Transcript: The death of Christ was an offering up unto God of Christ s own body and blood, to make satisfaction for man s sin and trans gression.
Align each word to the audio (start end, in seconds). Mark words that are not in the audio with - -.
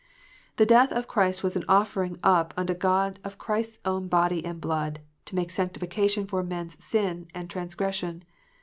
The 0.55 0.65
death 0.65 0.91
of 0.91 1.07
Christ 1.07 1.43
was 1.43 1.55
an 1.55 1.63
offering 1.69 2.17
up 2.23 2.55
unto 2.57 2.73
God 2.73 3.19
of 3.23 3.37
Christ 3.37 3.73
s 3.75 3.79
own 3.85 4.07
body 4.07 4.43
and 4.43 4.59
blood, 4.59 4.99
to 5.25 5.35
make 5.35 5.51
satisfaction 5.51 6.25
for 6.25 6.41
man 6.41 6.65
s 6.69 6.77
sin 6.83 7.27
and 7.35 7.47
trans 7.47 7.75
gression. 7.75 8.23